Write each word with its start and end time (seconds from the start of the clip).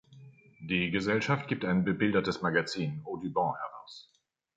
Die 0.61 0.89
Gesellschaft 0.89 1.47
gibt 1.47 1.63
ein 1.63 1.83
bebildertes 1.85 2.41
Magazin, 2.41 3.03
"Audubon", 3.05 3.53
heraus. 3.55 4.11